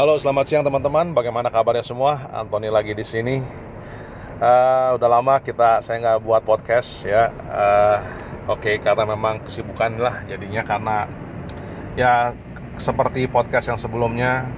[0.00, 1.12] Halo, selamat siang teman-teman.
[1.12, 2.16] Bagaimana kabarnya semua?
[2.32, 3.36] Anthony lagi di sini.
[4.40, 7.28] Uh, udah lama kita saya nggak buat podcast ya.
[7.28, 8.00] Uh,
[8.48, 11.04] Oke, okay, karena memang kesibukan lah jadinya karena
[12.00, 12.32] ya
[12.80, 14.48] seperti podcast yang sebelumnya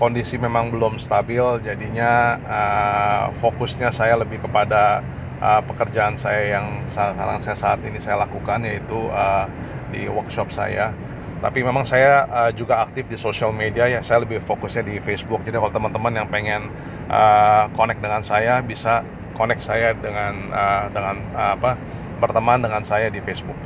[0.00, 5.04] kondisi memang belum stabil jadinya uh, fokusnya saya lebih kepada
[5.44, 9.44] uh, pekerjaan saya yang sekarang saya saat ini saya lakukan yaitu uh,
[9.92, 10.96] di workshop saya
[11.36, 14.00] tapi memang saya uh, juga aktif di social media ya.
[14.00, 15.44] Saya lebih fokusnya di Facebook.
[15.44, 16.72] Jadi kalau teman-teman yang pengen
[17.12, 19.04] uh, connect dengan saya bisa
[19.36, 21.76] connect saya dengan uh, dengan uh, apa
[22.16, 23.56] berteman dengan saya di Facebook.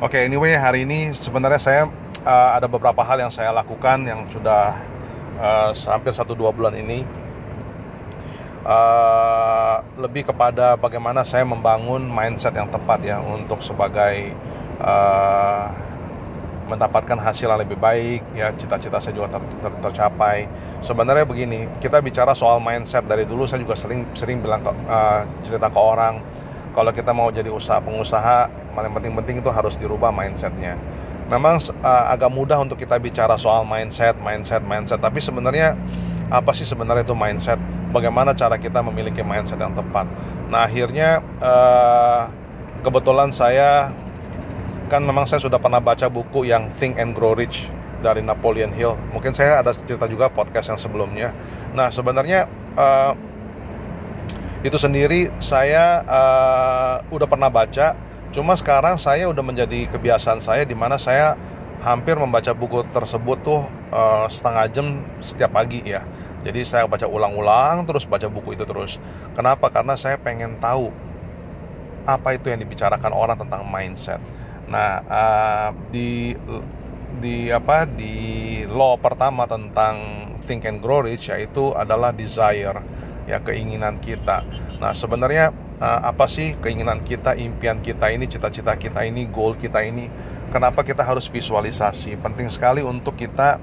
[0.00, 1.82] Oke okay, anyway hari ini sebenarnya saya
[2.24, 4.80] uh, ada beberapa hal yang saya lakukan yang sudah
[5.36, 7.04] uh, hampir satu dua bulan ini.
[8.60, 14.36] Uh, lebih kepada bagaimana saya membangun mindset yang tepat ya untuk sebagai
[14.84, 15.89] uh,
[16.70, 20.46] mendapatkan hasil yang lebih baik ya cita-cita saya juga ter, ter, tercapai.
[20.78, 23.02] Sebenarnya begini kita bicara soal mindset.
[23.10, 26.22] Dari dulu saya juga sering sering bilang ke, uh, cerita ke orang
[26.70, 28.46] kalau kita mau jadi usaha pengusaha
[28.78, 30.78] paling penting-penting itu harus dirubah mindsetnya.
[31.26, 35.02] Memang uh, agak mudah untuk kita bicara soal mindset mindset mindset.
[35.02, 35.74] Tapi sebenarnya
[36.30, 37.58] apa sih sebenarnya itu mindset?
[37.90, 40.06] Bagaimana cara kita memiliki mindset yang tepat?
[40.46, 42.30] Nah akhirnya uh,
[42.86, 43.90] kebetulan saya
[44.90, 47.70] kan memang saya sudah pernah baca buku yang Think and Grow Rich
[48.02, 48.98] dari Napoleon Hill.
[49.14, 51.30] Mungkin saya ada cerita juga podcast yang sebelumnya.
[51.78, 53.14] Nah sebenarnya uh,
[54.66, 57.94] itu sendiri saya uh, udah pernah baca.
[58.34, 61.38] Cuma sekarang saya udah menjadi kebiasaan saya di mana saya
[61.86, 63.62] hampir membaca buku tersebut tuh
[63.94, 64.86] uh, setengah jam
[65.22, 66.02] setiap pagi ya.
[66.42, 68.98] Jadi saya baca ulang-ulang terus baca buku itu terus.
[69.38, 69.70] Kenapa?
[69.70, 70.90] Karena saya pengen tahu
[72.10, 74.18] apa itu yang dibicarakan orang tentang mindset
[74.70, 76.38] Nah, uh, di
[77.20, 78.14] di apa di
[78.70, 79.98] law pertama tentang
[80.46, 82.78] think and grow rich yaitu adalah desire
[83.26, 84.46] ya keinginan kita.
[84.78, 85.50] Nah, sebenarnya
[85.82, 90.06] uh, apa sih keinginan kita, impian kita ini, cita-cita kita ini, goal kita ini?
[90.54, 92.18] Kenapa kita harus visualisasi?
[92.18, 93.58] Penting sekali untuk kita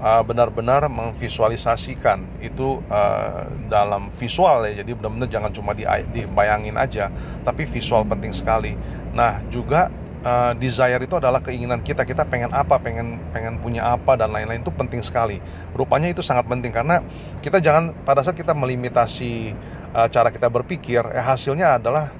[0.00, 4.84] uh, benar-benar memvisualisasikan itu uh, dalam visual ya.
[4.84, 7.12] Jadi benar-benar jangan cuma di, dibayangin aja,
[7.44, 8.72] tapi visual penting sekali.
[9.12, 9.92] Nah, juga
[10.24, 12.02] uh, desire itu adalah keinginan kita.
[12.02, 15.38] Kita pengen apa pengen pengen punya apa dan lain-lain itu penting sekali.
[15.76, 17.04] Rupanya itu sangat penting karena
[17.44, 19.54] kita jangan pada saat kita melimitasi
[19.94, 22.10] uh, cara kita berpikir eh, hasilnya adalah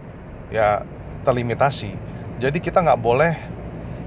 [0.53, 0.85] ya
[1.25, 1.91] terlimitasi.
[2.39, 3.33] Jadi kita nggak boleh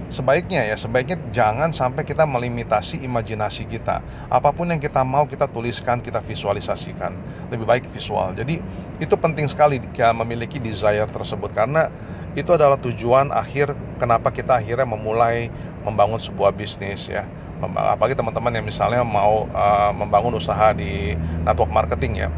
[0.08, 4.00] sebaiknya ya sebaiknya jangan sampai kita melimitasi imajinasi kita.
[4.32, 7.12] Apa pun yang kita mau kita tuliskan kita visualisasikan.
[7.52, 8.32] Lebih baik visual.
[8.36, 8.60] Jadi
[8.98, 11.52] itu penting sekali ya memiliki desire tersebut.
[11.52, 11.92] Karena
[12.34, 15.52] itu adalah tujuan akhir kenapa kita akhirnya memulai
[15.84, 17.28] membangun sebuah bisnis ya.
[17.60, 22.30] Apalagi teman-teman yang misalnya mau uh, membangun usaha di network marketing ya.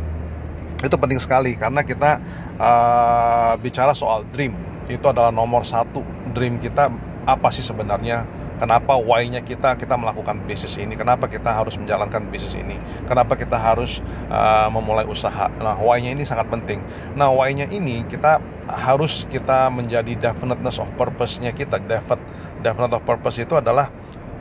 [0.79, 2.23] Itu penting sekali karena kita
[2.57, 4.55] uh, bicara soal dream.
[4.89, 6.01] Itu adalah nomor satu
[6.31, 8.25] dream kita apa sih sebenarnya?
[8.59, 10.99] Kenapa why-nya kita kita melakukan bisnis ini?
[10.99, 12.75] Kenapa kita harus menjalankan bisnis ini?
[13.07, 15.47] Kenapa kita harus uh, memulai usaha?
[15.63, 16.83] Nah why-nya ini sangat penting.
[17.15, 21.79] Nah why-nya ini kita harus kita menjadi definiteness of purpose-nya kita.
[21.79, 22.19] Definite
[22.59, 23.87] definite of purpose itu adalah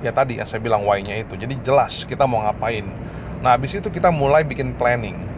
[0.03, 1.38] ya tadi yang saya bilang why-nya itu.
[1.38, 2.91] Jadi jelas kita mau ngapain.
[3.38, 5.38] Nah habis itu kita mulai bikin planning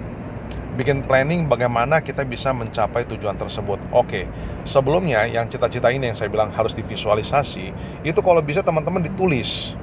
[0.81, 3.77] bikin planning bagaimana kita bisa mencapai tujuan tersebut.
[3.93, 4.25] Oke,
[4.65, 7.69] sebelumnya yang cita-cita ini yang saya bilang harus divisualisasi,
[8.01, 9.77] itu kalau bisa teman-teman ditulis.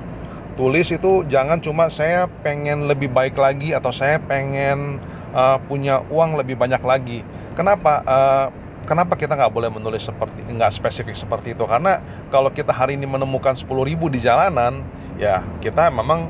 [0.58, 4.98] Tulis itu jangan cuma saya pengen lebih baik lagi atau saya pengen
[5.38, 7.22] uh, punya uang lebih banyak lagi.
[7.54, 8.02] Kenapa?
[8.02, 8.48] Uh,
[8.90, 11.62] kenapa kita nggak boleh menulis seperti nggak spesifik seperti itu?
[11.70, 12.02] Karena
[12.34, 13.70] kalau kita hari ini menemukan 10.000
[14.10, 14.82] di jalanan,
[15.22, 16.26] ya kita memang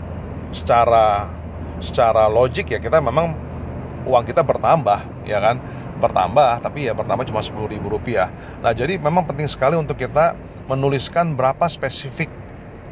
[0.51, 1.31] secara
[1.79, 3.46] secara logik ya kita memang
[4.07, 5.59] uang kita bertambah ya kan?
[5.99, 8.31] Bertambah tapi ya bertambah cuma sepuluh ribu rupiah.
[8.63, 10.39] Nah jadi memang penting sekali untuk kita
[10.71, 12.31] menuliskan berapa spesifik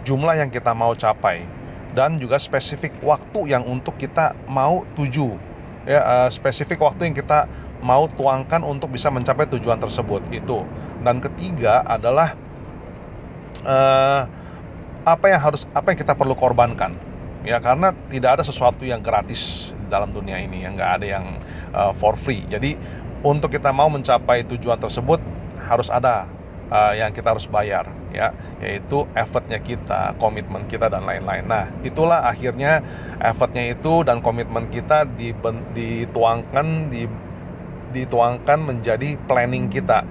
[0.04, 1.48] jumlah yang kita mau capai
[1.96, 5.40] dan juga spesifik waktu yang untuk kita mau tuju
[5.88, 7.48] ya uh, spesifik waktu yang kita
[7.86, 10.66] mau tuangkan untuk bisa mencapai tujuan tersebut itu.
[11.06, 12.34] Dan ketiga adalah
[13.62, 14.26] uh,
[15.06, 16.98] apa yang harus apa yang kita perlu korbankan
[17.46, 21.26] ya karena tidak ada sesuatu yang gratis dalam dunia ini yang nggak ada yang
[21.72, 22.42] uh, for free.
[22.50, 22.76] Jadi
[23.22, 25.22] untuk kita mau mencapai tujuan tersebut
[25.66, 26.26] harus ada
[26.74, 28.34] uh, yang kita harus bayar ya.
[28.60, 31.46] Yaitu effortnya kita komitmen kita dan lain-lain.
[31.46, 32.82] Nah itulah akhirnya
[33.22, 35.06] effortnya itu dan komitmen kita
[35.78, 37.06] dituangkan di,
[37.94, 40.04] dituangkan menjadi planning kita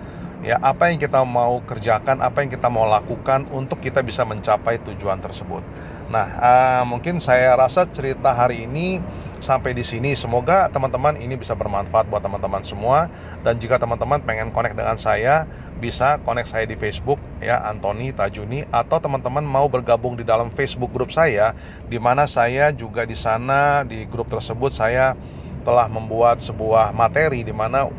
[0.44, 4.78] ya apa yang kita mau kerjakan apa yang kita mau lakukan untuk kita bisa mencapai
[4.84, 5.64] tujuan tersebut
[6.04, 9.00] Nah, uh, mungkin saya rasa cerita hari ini
[9.40, 10.12] sampai di sini.
[10.12, 13.08] Semoga teman-teman ini bisa bermanfaat buat teman-teman semua.
[13.40, 15.48] Dan jika teman-teman pengen connect dengan saya,
[15.80, 20.94] bisa connect saya di Facebook ya Anthony Tajuni atau teman-teman mau bergabung di dalam Facebook
[20.94, 21.52] grup saya
[21.90, 25.18] di mana saya juga di sana di grup tersebut saya
[25.66, 27.90] telah membuat sebuah materi di mana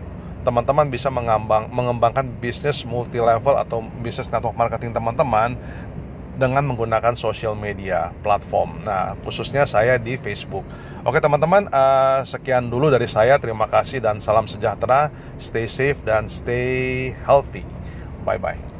[0.45, 5.57] teman-teman bisa mengembang, mengembangkan bisnis multi level atau bisnis network marketing teman-teman
[6.35, 8.83] dengan menggunakan social media platform.
[8.83, 10.67] Nah, khususnya saya di Facebook.
[11.07, 13.39] Oke, teman-teman, uh, sekian dulu dari saya.
[13.39, 15.09] Terima kasih dan salam sejahtera.
[15.39, 17.63] Stay safe dan stay healthy.
[18.27, 18.74] Bye bye.